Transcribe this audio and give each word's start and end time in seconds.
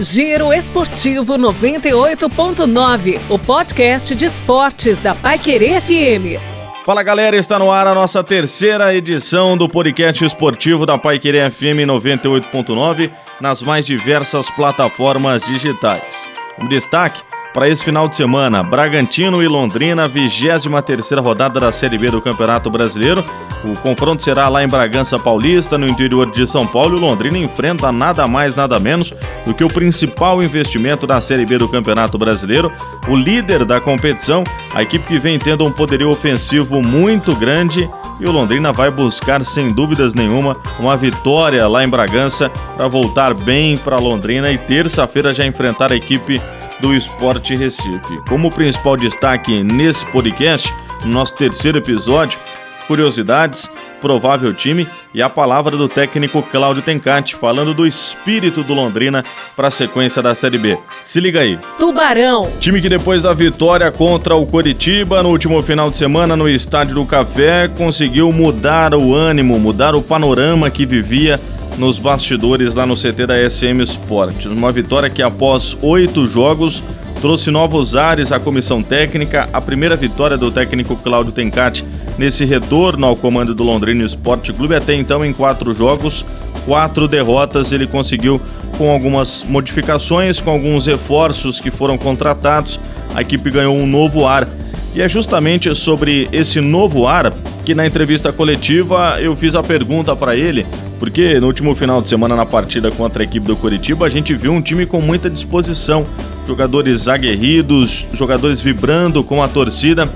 Giro 0.00 0.52
Esportivo 0.52 1.34
98.9, 1.38 3.20
o 3.30 3.38
podcast 3.38 4.12
de 4.12 4.24
esportes 4.26 5.00
da 5.00 5.14
Paiquerê 5.14 5.80
FM. 5.80 6.42
Fala 6.84 7.00
galera, 7.04 7.36
está 7.36 7.60
no 7.60 7.70
ar 7.70 7.86
a 7.86 7.94
nossa 7.94 8.24
terceira 8.24 8.92
edição 8.92 9.56
do 9.56 9.68
podcast 9.68 10.24
esportivo 10.24 10.84
da 10.84 10.98
Paiquerê 10.98 11.48
FM 11.48 11.86
98.9 11.86 13.12
nas 13.40 13.62
mais 13.62 13.86
diversas 13.86 14.50
plataformas 14.50 15.42
digitais. 15.42 16.26
Um 16.58 16.66
destaque 16.66 17.22
para 17.54 17.68
esse 17.68 17.84
final 17.84 18.08
de 18.08 18.16
semana, 18.16 18.64
Bragantino 18.64 19.40
e 19.40 19.46
Londrina, 19.46 20.08
23 20.08 21.12
rodada 21.20 21.60
da 21.60 21.70
Série 21.70 21.96
B 21.96 22.10
do 22.10 22.20
Campeonato 22.20 22.68
Brasileiro. 22.68 23.24
O 23.62 23.78
confronto 23.78 24.24
será 24.24 24.48
lá 24.48 24.64
em 24.64 24.68
Bragança 24.68 25.16
Paulista, 25.20 25.78
no 25.78 25.86
interior 25.86 26.32
de 26.32 26.48
São 26.48 26.66
Paulo. 26.66 26.98
E 26.98 27.00
Londrina 27.00 27.38
enfrenta 27.38 27.92
nada 27.92 28.26
mais, 28.26 28.56
nada 28.56 28.80
menos 28.80 29.14
do 29.46 29.54
que 29.54 29.62
o 29.62 29.68
principal 29.68 30.42
investimento 30.42 31.06
da 31.06 31.20
Série 31.20 31.46
B 31.46 31.56
do 31.56 31.68
Campeonato 31.68 32.18
Brasileiro, 32.18 32.72
o 33.06 33.14
líder 33.14 33.64
da 33.64 33.80
competição, 33.80 34.42
a 34.74 34.82
equipe 34.82 35.06
que 35.06 35.16
vem 35.16 35.38
tendo 35.38 35.64
um 35.64 35.70
poderio 35.70 36.10
ofensivo 36.10 36.82
muito 36.82 37.36
grande. 37.36 37.88
E 38.20 38.24
o 38.24 38.32
Londrina 38.32 38.72
vai 38.72 38.90
buscar, 38.90 39.44
sem 39.44 39.68
dúvidas 39.68 40.12
nenhuma, 40.12 40.56
uma 40.78 40.96
vitória 40.96 41.68
lá 41.68 41.84
em 41.84 41.88
Bragança 41.88 42.50
para 42.76 42.88
voltar 42.88 43.32
bem 43.32 43.76
para 43.76 43.96
Londrina 43.96 44.50
e 44.50 44.58
terça-feira 44.58 45.32
já 45.32 45.46
enfrentar 45.46 45.92
a 45.92 45.96
equipe 45.96 46.42
do 46.80 46.94
Esporte 46.94 47.54
Recife. 47.54 48.22
Como 48.28 48.50
principal 48.50 48.96
destaque 48.96 49.62
nesse 49.62 50.04
podcast, 50.06 50.72
no 51.04 51.12
nosso 51.12 51.34
terceiro 51.34 51.78
episódio, 51.78 52.38
curiosidades, 52.86 53.70
provável 54.00 54.52
time 54.52 54.86
e 55.14 55.22
a 55.22 55.30
palavra 55.30 55.76
do 55.76 55.88
técnico 55.88 56.42
Cláudio 56.42 56.82
Tencati 56.82 57.34
falando 57.34 57.72
do 57.72 57.86
espírito 57.86 58.62
do 58.62 58.74
Londrina 58.74 59.24
para 59.56 59.68
a 59.68 59.70
sequência 59.70 60.20
da 60.20 60.34
Série 60.34 60.58
B. 60.58 60.78
Se 61.02 61.20
liga 61.20 61.40
aí. 61.40 61.58
Tubarão. 61.78 62.50
Time 62.60 62.82
que 62.82 62.88
depois 62.88 63.22
da 63.22 63.32
vitória 63.32 63.90
contra 63.90 64.34
o 64.34 64.46
Coritiba 64.46 65.22
no 65.22 65.30
último 65.30 65.62
final 65.62 65.90
de 65.90 65.96
semana 65.96 66.36
no 66.36 66.48
Estádio 66.48 66.96
do 66.96 67.06
Café 67.06 67.68
conseguiu 67.68 68.30
mudar 68.30 68.94
o 68.94 69.14
ânimo, 69.14 69.58
mudar 69.58 69.94
o 69.94 70.02
panorama 70.02 70.70
que 70.70 70.84
vivia 70.84 71.40
nos 71.78 71.98
bastidores 71.98 72.74
lá 72.74 72.86
no 72.86 72.94
CT 72.94 73.26
da 73.26 73.50
SM 73.50 73.80
Sport. 73.82 74.46
Uma 74.46 74.70
vitória 74.72 75.10
que 75.10 75.22
após 75.22 75.76
oito 75.82 76.26
jogos 76.26 76.82
trouxe 77.20 77.50
novos 77.50 77.96
ares 77.96 78.32
à 78.32 78.38
comissão 78.38 78.82
técnica, 78.82 79.48
a 79.52 79.60
primeira 79.60 79.96
vitória 79.96 80.36
do 80.36 80.50
técnico 80.50 80.96
Cláudio 80.96 81.32
Tencati 81.32 81.84
nesse 82.18 82.44
retorno 82.44 83.06
ao 83.06 83.16
comando 83.16 83.54
do 83.54 83.64
Londrina 83.64 84.04
Esporte 84.04 84.52
Clube. 84.52 84.74
Até 84.74 84.94
então, 84.94 85.24
em 85.24 85.32
quatro 85.32 85.72
jogos, 85.72 86.24
quatro 86.66 87.08
derrotas, 87.08 87.72
ele 87.72 87.86
conseguiu 87.86 88.40
com 88.76 88.90
algumas 88.90 89.44
modificações, 89.44 90.40
com 90.40 90.50
alguns 90.50 90.86
reforços 90.86 91.60
que 91.60 91.70
foram 91.70 91.96
contratados, 91.96 92.78
a 93.14 93.22
equipe 93.22 93.50
ganhou 93.50 93.76
um 93.76 93.86
novo 93.86 94.26
ar. 94.26 94.48
E 94.94 95.02
é 95.02 95.08
justamente 95.08 95.74
sobre 95.74 96.28
esse 96.32 96.60
novo 96.60 97.06
ar 97.06 97.32
que 97.64 97.74
na 97.74 97.86
entrevista 97.86 98.32
coletiva 98.32 99.18
eu 99.20 99.34
fiz 99.34 99.54
a 99.54 99.62
pergunta 99.62 100.14
para 100.14 100.36
ele 100.36 100.64
porque 101.04 101.38
no 101.38 101.48
último 101.48 101.74
final 101.74 102.00
de 102.00 102.08
semana, 102.08 102.34
na 102.34 102.46
partida 102.46 102.90
contra 102.90 103.22
a 103.22 103.24
equipe 103.24 103.46
do 103.46 103.54
Curitiba, 103.56 104.06
a 104.06 104.08
gente 104.08 104.32
viu 104.32 104.52
um 104.52 104.62
time 104.62 104.86
com 104.86 105.02
muita 105.02 105.28
disposição. 105.28 106.06
Jogadores 106.46 107.08
aguerridos, 107.08 108.06
jogadores 108.14 108.58
vibrando 108.58 109.22
com 109.22 109.42
a 109.42 109.48
torcida. 109.48 110.08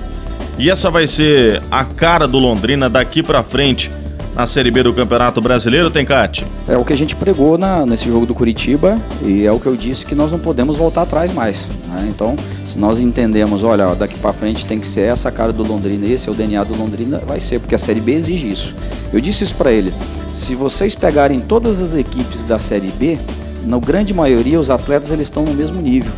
E 0.57 0.67
essa 0.67 0.89
vai 0.89 1.05
ser 1.05 1.61
a 1.69 1.85
cara 1.85 2.27
do 2.27 2.39
Londrina 2.39 2.89
daqui 2.89 3.21
para 3.21 3.43
frente 3.43 3.91
na 4.39 4.47
Série 4.47 4.71
B 4.71 4.83
do 4.83 4.93
Campeonato 4.93 5.41
Brasileiro, 5.41 5.91
Tencate? 5.91 6.47
É 6.65 6.77
o 6.77 6.85
que 6.85 6.93
a 6.93 6.95
gente 6.95 7.13
pregou 7.13 7.57
na, 7.57 7.85
nesse 7.85 8.07
jogo 8.07 8.25
do 8.25 8.33
Curitiba 8.33 8.97
e 9.21 9.45
é 9.45 9.51
o 9.51 9.59
que 9.59 9.65
eu 9.65 9.75
disse 9.75 10.05
que 10.05 10.15
nós 10.15 10.31
não 10.31 10.39
podemos 10.39 10.77
voltar 10.77 11.01
atrás 11.01 11.33
mais. 11.33 11.67
Né? 11.89 12.07
Então, 12.09 12.37
se 12.65 12.79
nós 12.79 13.01
entendemos, 13.01 13.63
olha, 13.63 13.93
daqui 13.95 14.17
para 14.17 14.31
frente 14.31 14.65
tem 14.65 14.79
que 14.79 14.87
ser 14.87 15.01
essa 15.01 15.29
cara 15.29 15.51
do 15.51 15.61
Londrina, 15.61 16.07
esse 16.07 16.29
é 16.29 16.31
o 16.31 16.35
DNA 16.35 16.63
do 16.63 16.73
Londrina, 16.73 17.21
vai 17.27 17.41
ser, 17.41 17.59
porque 17.59 17.75
a 17.75 17.77
Série 17.77 17.99
B 17.99 18.13
exige 18.13 18.49
isso. 18.49 18.73
Eu 19.11 19.19
disse 19.19 19.43
isso 19.43 19.55
para 19.55 19.73
ele. 19.73 19.93
Se 20.31 20.55
vocês 20.55 20.95
pegarem 20.95 21.41
todas 21.41 21.81
as 21.81 21.93
equipes 21.93 22.45
da 22.45 22.57
Série 22.57 22.93
B, 22.97 23.17
na 23.65 23.77
grande 23.77 24.13
maioria 24.13 24.57
os 24.57 24.69
atletas 24.69 25.11
eles 25.11 25.27
estão 25.27 25.43
no 25.43 25.53
mesmo 25.53 25.81
nível. 25.81 26.13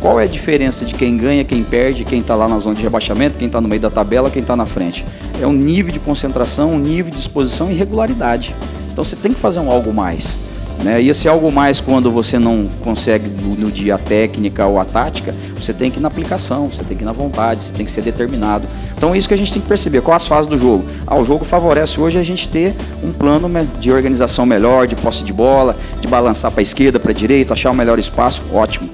Qual 0.00 0.18
é 0.20 0.24
a 0.24 0.28
diferença 0.28 0.84
de 0.84 0.94
quem 0.94 1.16
ganha, 1.16 1.44
quem 1.44 1.62
perde, 1.64 2.04
quem 2.04 2.20
está 2.20 2.36
lá 2.36 2.48
na 2.48 2.58
zona 2.60 2.76
de 2.76 2.82
rebaixamento, 2.82 3.36
quem 3.36 3.48
está 3.48 3.60
no 3.60 3.68
meio 3.68 3.82
da 3.82 3.90
tabela, 3.90 4.30
quem 4.30 4.42
está 4.42 4.54
na 4.54 4.64
frente? 4.64 5.04
É 5.40 5.46
um 5.46 5.52
nível 5.52 5.92
de 5.92 6.00
concentração, 6.00 6.72
um 6.72 6.78
nível 6.78 7.10
de 7.10 7.18
disposição 7.18 7.70
e 7.70 7.74
regularidade. 7.74 8.54
Então 8.92 9.04
você 9.04 9.16
tem 9.16 9.32
que 9.32 9.38
fazer 9.38 9.60
um 9.60 9.70
algo 9.70 9.92
mais. 9.92 10.36
Né? 10.82 11.02
E 11.02 11.08
esse 11.08 11.28
algo 11.28 11.50
mais, 11.50 11.80
quando 11.80 12.10
você 12.10 12.38
não 12.38 12.68
consegue 12.80 13.28
no, 13.28 13.54
no, 13.56 13.70
dia 13.70 13.96
a 13.96 13.98
técnica 13.98 14.64
ou 14.66 14.78
a 14.78 14.84
tática, 14.84 15.34
você 15.58 15.72
tem 15.72 15.90
que 15.90 15.98
ir 15.98 16.00
na 16.00 16.08
aplicação, 16.08 16.70
você 16.70 16.84
tem 16.84 16.96
que 16.96 17.02
ir 17.02 17.06
na 17.06 17.12
vontade, 17.12 17.64
você 17.64 17.72
tem 17.72 17.84
que 17.84 17.90
ser 17.90 18.02
determinado. 18.02 18.66
Então 18.96 19.12
é 19.12 19.18
isso 19.18 19.26
que 19.26 19.34
a 19.34 19.36
gente 19.36 19.52
tem 19.52 19.60
que 19.60 19.66
perceber. 19.66 20.02
Quais 20.02 20.22
as 20.22 20.28
fases 20.28 20.46
do 20.46 20.56
jogo? 20.56 20.84
Ah, 21.06 21.18
o 21.18 21.24
jogo 21.24 21.44
favorece 21.44 22.00
hoje 22.00 22.18
a 22.18 22.22
gente 22.22 22.48
ter 22.48 22.74
um 23.02 23.12
plano 23.12 23.50
de 23.80 23.90
organização 23.90 24.46
melhor, 24.46 24.86
de 24.86 24.94
posse 24.94 25.24
de 25.24 25.32
bola, 25.32 25.76
de 26.00 26.06
balançar 26.06 26.50
para 26.52 26.60
a 26.60 26.62
esquerda, 26.62 27.00
para 27.00 27.10
a 27.10 27.14
direita, 27.14 27.54
achar 27.54 27.70
o 27.70 27.74
melhor 27.74 27.98
espaço. 27.98 28.44
Ótimo. 28.52 28.88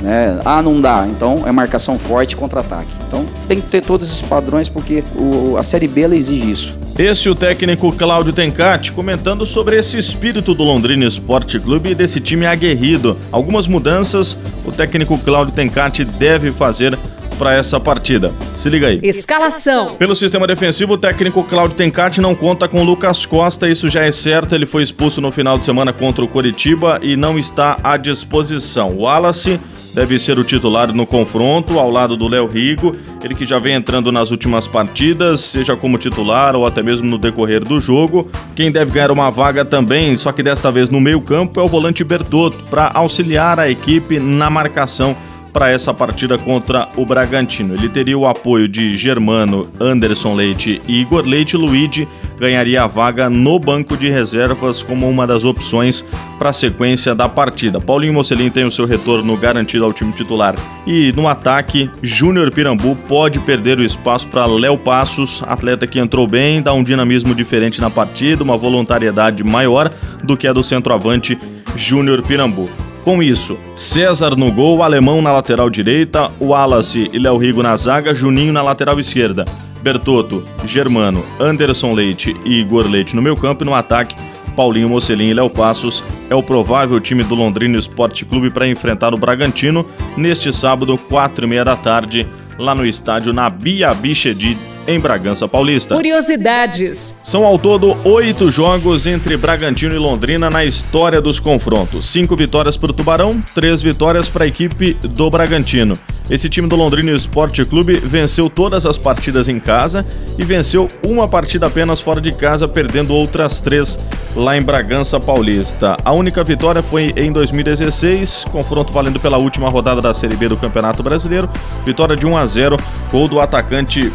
Né? 0.00 0.40
Ah, 0.44 0.62
não 0.62 0.80
dá. 0.80 1.06
Então 1.06 1.42
é 1.46 1.52
marcação 1.52 1.98
forte 1.98 2.36
contra-ataque. 2.36 2.90
Então 3.06 3.26
tem 3.48 3.60
que 3.60 3.68
ter 3.68 3.80
todos 3.80 4.06
esses 4.06 4.22
padrões 4.22 4.68
porque 4.68 5.02
o, 5.16 5.56
a 5.56 5.62
Série 5.62 5.88
B 5.88 6.02
exige 6.02 6.50
isso. 6.50 6.78
Esse 6.98 7.28
é 7.28 7.30
o 7.30 7.34
técnico 7.34 7.90
Cláudio 7.92 8.32
Tencati 8.32 8.92
comentando 8.92 9.46
sobre 9.46 9.78
esse 9.78 9.96
espírito 9.96 10.52
do 10.52 10.64
Londrina 10.64 11.06
Esporte 11.06 11.58
Clube 11.58 11.90
e 11.90 11.94
desse 11.94 12.20
time 12.20 12.44
aguerrido. 12.44 13.16
Algumas 13.32 13.66
mudanças 13.66 14.36
o 14.64 14.72
técnico 14.72 15.16
Cláudio 15.18 15.54
Tencati 15.54 16.04
deve 16.04 16.50
fazer 16.50 16.98
para 17.38 17.54
essa 17.54 17.78
partida. 17.78 18.32
Se 18.56 18.68
liga 18.68 18.88
aí. 18.88 19.00
Escalação. 19.02 19.94
Pelo 19.94 20.14
sistema 20.14 20.46
defensivo, 20.46 20.94
o 20.94 20.98
técnico 20.98 21.44
Cláudio 21.44 21.76
Tencati 21.76 22.20
não 22.20 22.34
conta 22.34 22.66
com 22.66 22.82
Lucas 22.82 23.24
Costa, 23.24 23.68
isso 23.68 23.88
já 23.88 24.02
é 24.02 24.10
certo. 24.10 24.54
Ele 24.54 24.66
foi 24.66 24.82
expulso 24.82 25.20
no 25.20 25.30
final 25.30 25.56
de 25.58 25.64
semana 25.64 25.92
contra 25.92 26.24
o 26.24 26.28
Coritiba 26.28 26.98
e 27.00 27.16
não 27.16 27.38
está 27.38 27.78
à 27.82 27.96
disposição. 27.96 28.90
O 28.90 29.02
Wallace 29.02 29.60
deve 29.94 30.18
ser 30.18 30.38
o 30.38 30.44
titular 30.44 30.92
no 30.92 31.06
confronto, 31.06 31.78
ao 31.78 31.90
lado 31.90 32.16
do 32.16 32.28
Léo 32.28 32.46
Rigo, 32.46 32.94
ele 33.22 33.34
que 33.34 33.44
já 33.44 33.58
vem 33.58 33.74
entrando 33.74 34.12
nas 34.12 34.30
últimas 34.30 34.68
partidas, 34.68 35.40
seja 35.40 35.74
como 35.76 35.98
titular 35.98 36.54
ou 36.54 36.66
até 36.66 36.82
mesmo 36.82 37.08
no 37.08 37.18
decorrer 37.18 37.64
do 37.64 37.80
jogo. 37.80 38.30
Quem 38.54 38.70
deve 38.70 38.92
ganhar 38.92 39.10
uma 39.10 39.30
vaga 39.30 39.64
também, 39.64 40.14
só 40.16 40.30
que 40.30 40.42
desta 40.42 40.70
vez 40.70 40.88
no 40.88 41.00
meio-campo, 41.00 41.58
é 41.58 41.62
o 41.62 41.68
volante 41.68 42.04
Bertotto, 42.04 42.62
para 42.70 42.90
auxiliar 42.94 43.58
a 43.58 43.68
equipe 43.68 44.20
na 44.20 44.48
marcação 44.48 45.16
para 45.52 45.70
essa 45.70 45.92
partida 45.92 46.38
contra 46.38 46.88
o 46.96 47.04
Bragantino. 47.04 47.74
Ele 47.74 47.88
teria 47.88 48.16
o 48.16 48.26
apoio 48.26 48.68
de 48.68 48.96
Germano, 48.96 49.68
Anderson 49.80 50.34
Leite 50.34 50.80
e 50.86 51.00
Igor 51.00 51.24
Leite. 51.26 51.56
Luigi 51.56 52.06
ganharia 52.38 52.82
a 52.82 52.86
vaga 52.86 53.28
no 53.28 53.58
banco 53.58 53.96
de 53.96 54.08
reservas 54.08 54.82
como 54.82 55.08
uma 55.08 55.26
das 55.26 55.44
opções 55.44 56.04
para 56.38 56.50
a 56.50 56.52
sequência 56.52 57.14
da 57.14 57.28
partida. 57.28 57.80
Paulinho 57.80 58.14
Mocelin 58.14 58.50
tem 58.50 58.64
o 58.64 58.70
seu 58.70 58.86
retorno 58.86 59.36
garantido 59.36 59.84
ao 59.84 59.92
time 59.92 60.12
titular. 60.12 60.54
E 60.86 61.12
no 61.16 61.26
ataque, 61.26 61.90
Júnior 62.02 62.50
Pirambu 62.52 62.96
pode 63.08 63.40
perder 63.40 63.78
o 63.78 63.84
espaço 63.84 64.28
para 64.28 64.46
Léo 64.46 64.78
Passos, 64.78 65.42
atleta 65.46 65.86
que 65.86 65.98
entrou 65.98 66.26
bem, 66.26 66.62
dá 66.62 66.72
um 66.72 66.84
dinamismo 66.84 67.34
diferente 67.34 67.80
na 67.80 67.90
partida, 67.90 68.44
uma 68.44 68.56
voluntariedade 68.56 69.42
maior 69.42 69.90
do 70.22 70.36
que 70.36 70.46
a 70.46 70.52
do 70.52 70.62
centroavante 70.62 71.38
Júnior 71.74 72.22
Pirambu. 72.22 72.68
Com 73.08 73.22
isso, 73.22 73.58
César 73.74 74.36
no 74.36 74.52
gol, 74.52 74.82
Alemão 74.82 75.22
na 75.22 75.32
lateral 75.32 75.70
direita, 75.70 76.30
Wallace 76.38 77.08
e 77.10 77.18
Léo 77.18 77.38
Rigo 77.38 77.62
na 77.62 77.74
zaga, 77.74 78.14
Juninho 78.14 78.52
na 78.52 78.60
lateral 78.60 79.00
esquerda, 79.00 79.46
Bertotto, 79.80 80.44
Germano, 80.66 81.24
Anderson 81.40 81.94
Leite 81.94 82.36
e 82.44 82.60
Igor 82.60 82.86
Leite 82.86 83.16
no 83.16 83.22
meio 83.22 83.34
campo 83.34 83.64
e 83.64 83.64
no 83.64 83.72
ataque, 83.72 84.14
Paulinho 84.54 84.90
Mocelin 84.90 85.28
e 85.28 85.32
Léo 85.32 85.48
Passos. 85.48 86.04
É 86.28 86.34
o 86.34 86.42
provável 86.42 87.00
time 87.00 87.24
do 87.24 87.34
Londrina 87.34 87.78
Esporte 87.78 88.26
Clube 88.26 88.50
para 88.50 88.68
enfrentar 88.68 89.14
o 89.14 89.18
Bragantino 89.18 89.86
neste 90.14 90.52
sábado, 90.52 90.98
quatro 90.98 91.46
e 91.46 91.48
meia 91.48 91.64
da 91.64 91.76
tarde, 91.76 92.28
lá 92.58 92.74
no 92.74 92.84
estádio 92.84 93.32
na 93.32 93.48
Bia 93.48 93.94
Bichedi 93.94 94.54
em 94.88 94.98
Bragança 94.98 95.46
Paulista. 95.46 95.94
Curiosidades. 95.94 97.20
São 97.22 97.44
ao 97.44 97.58
todo 97.58 97.94
oito 98.08 98.50
jogos 98.50 99.06
entre 99.06 99.36
Bragantino 99.36 99.94
e 99.94 99.98
Londrina 99.98 100.48
na 100.48 100.64
história 100.64 101.20
dos 101.20 101.38
confrontos. 101.38 102.06
Cinco 102.06 102.34
vitórias 102.34 102.76
para 102.78 102.90
o 102.90 102.94
Tubarão, 102.94 103.40
três 103.54 103.82
vitórias 103.82 104.30
para 104.30 104.44
a 104.44 104.46
equipe 104.46 104.94
do 104.94 105.30
Bragantino. 105.30 105.94
Esse 106.30 106.48
time 106.48 106.68
do 106.68 106.76
Londrina 106.76 107.10
Esporte 107.10 107.64
Clube 107.64 107.98
venceu 107.98 108.50
todas 108.50 108.84
as 108.84 108.98
partidas 108.98 109.48
em 109.48 109.58
casa 109.58 110.06
e 110.38 110.44
venceu 110.44 110.86
uma 111.04 111.26
partida 111.26 111.66
apenas 111.66 112.00
fora 112.00 112.20
de 112.20 112.32
casa, 112.32 112.68
perdendo 112.68 113.14
outras 113.14 113.60
três 113.60 113.98
lá 114.36 114.56
em 114.56 114.62
Bragança 114.62 115.18
Paulista. 115.18 115.96
A 116.04 116.12
única 116.12 116.44
vitória 116.44 116.82
foi 116.82 117.14
em 117.16 117.32
2016, 117.32 118.44
confronto 118.52 118.92
valendo 118.92 119.18
pela 119.18 119.38
última 119.38 119.70
rodada 119.70 120.02
da 120.02 120.12
Série 120.12 120.36
B 120.36 120.48
do 120.48 120.56
Campeonato 120.56 121.02
Brasileiro. 121.02 121.48
Vitória 121.84 122.14
de 122.14 122.26
1 122.26 122.36
a 122.36 122.46
0, 122.46 122.76
gol 123.10 123.26
do 123.26 123.40
atacante 123.40 124.12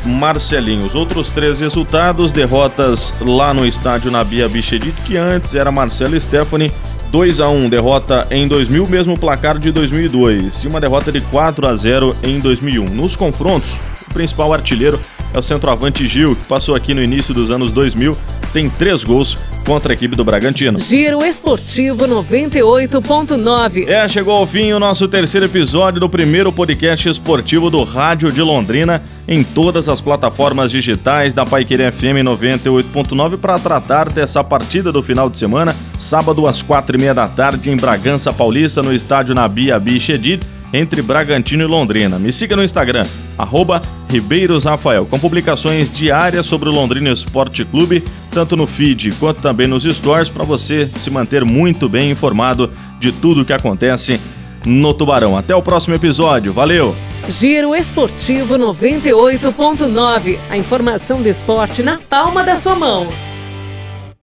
Marcelinho. 0.64 0.86
Os 0.86 0.96
outros 0.96 1.30
três 1.30 1.60
resultados, 1.60 2.32
derrotas 2.32 3.14
lá 3.20 3.54
no 3.54 3.68
estádio 3.68 4.10
Nabia 4.10 4.48
Bichedito, 4.48 5.02
que 5.04 5.18
antes 5.18 5.54
era 5.54 5.72
Marcelo 5.72 6.20
Stephanie 6.20 6.72
2 7.12 7.40
a 7.42 7.50
1 7.50 7.70
derrota 7.70 8.26
em 8.32 8.48
2000, 8.48 8.88
mesmo 8.88 9.20
placar 9.20 9.60
de 9.60 9.72
2002, 9.72 10.64
e 10.64 10.68
uma 10.68 10.82
derrota 10.82 11.12
de 11.12 11.22
4 11.22 11.68
a 11.68 11.76
0 11.76 12.16
em 12.24 12.40
2001. 12.40 12.86
Nos 12.86 13.16
confrontos, 13.16 13.78
o 14.10 14.14
principal 14.14 14.54
artilheiro 14.54 15.00
é 15.34 15.40
o 15.40 15.42
centroavante 15.42 16.08
Gil, 16.08 16.36
que 16.36 16.48
passou 16.48 16.76
aqui 16.76 16.94
no 16.94 17.04
início 17.04 17.34
dos 17.34 17.50
anos 17.50 17.72
2000, 17.72 18.16
tem 18.54 18.70
três 18.70 19.04
gols 19.04 19.38
contra 19.66 19.94
a 19.94 19.96
equipe 19.96 20.16
do 20.16 20.24
Bragantino. 20.24 20.78
Giro 20.78 21.26
Esportivo 21.26 22.06
98.9. 22.06 23.88
É, 23.88 24.08
chegou 24.08 24.36
ao 24.36 24.46
fim 24.46 24.72
o 24.74 24.80
nosso 24.80 25.08
terceiro 25.08 25.48
episódio 25.48 26.00
do 26.00 26.08
primeiro 26.08 26.52
podcast 26.52 27.10
esportivo 27.10 27.70
do 27.70 27.84
Rádio 27.84 28.32
de 28.32 28.42
Londrina 28.42 29.02
em 29.28 29.44
todas 29.44 29.90
as 29.90 30.02
plataformas 30.02 30.70
digitais 30.72 31.34
da 31.34 31.46
Paiquerê 31.46 31.92
FM 31.92 32.24
98.9 32.24 33.38
para 33.38 33.58
tratar 33.58 34.10
dessa 34.10 34.44
partida 34.44 34.92
do 34.92 35.02
final 35.02 35.30
de 35.30 35.38
semana, 35.38 35.76
sábado 35.98 36.46
às 36.46 36.62
quatro 36.62 36.96
e 36.96 37.00
meia 37.00 37.14
da 37.14 37.28
tarde 37.28 37.72
em 37.72 37.78
Bragança 37.78 38.32
Paulista, 38.34 38.84
no 38.84 38.94
estádio 38.94 39.34
Nabi 39.34 39.72
Abi 39.72 40.00
Shedid 40.00 40.46
entre 40.74 41.02
Bragantino 41.02 41.64
e 41.64 41.68
Londrina. 41.68 42.18
Me 42.18 42.34
siga 42.34 42.56
no 42.56 42.64
Instagram, 42.64 43.06
arroba 43.38 43.82
Ribeiros 44.10 44.66
Rafael, 44.66 45.06
com 45.06 45.20
publicações 45.20 45.92
diárias 45.92 46.46
sobre 46.46 46.68
o 46.68 46.72
Londrina 46.72 47.12
Esporte 47.12 47.64
Clube, 47.64 48.04
tanto 48.32 48.58
no 48.58 48.66
feed 48.66 49.12
quanto 49.20 49.42
também 49.42 49.68
nos 49.68 49.84
stores, 49.84 50.30
para 50.30 50.44
você 50.44 50.88
se 50.88 51.10
manter 51.10 51.46
muito 51.46 51.88
bem 51.88 52.12
informado 52.12 52.72
de 53.00 53.12
tudo 53.12 53.42
o 53.42 53.46
que 53.46 53.54
acontece 53.54 54.20
no 54.66 54.94
Tubarão. 54.94 55.38
Até 55.38 55.56
o 55.56 55.62
próximo 55.62 55.96
episódio, 55.96 56.52
valeu! 56.52 56.96
Giro 57.30 57.76
Esportivo 57.76 58.56
98.9, 58.56 60.38
a 60.50 60.58
informação 60.58 61.22
do 61.22 61.30
esporte 61.30 61.82
na 61.82 61.98
palma 61.98 62.44
da 62.44 62.58
sua 62.58 62.76
mão. 62.76 63.08